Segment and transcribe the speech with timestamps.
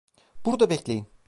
[0.45, 1.07] Burada bekleyin.